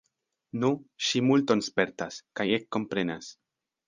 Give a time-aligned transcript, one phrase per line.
[0.61, 0.69] Nu,
[1.07, 3.29] ŝi multon spertas, kaj ekkomprenas.